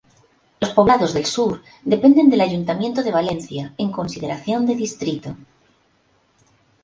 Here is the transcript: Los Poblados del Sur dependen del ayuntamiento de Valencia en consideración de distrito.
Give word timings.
Los 0.59 0.71
Poblados 0.71 1.13
del 1.13 1.27
Sur 1.27 1.61
dependen 1.83 2.31
del 2.31 2.41
ayuntamiento 2.41 3.03
de 3.03 3.11
Valencia 3.11 3.75
en 3.77 3.91
consideración 3.91 4.65
de 4.65 4.73
distrito. 4.75 5.35